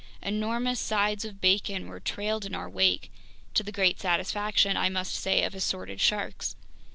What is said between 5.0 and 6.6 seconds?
say, of assorted sharks.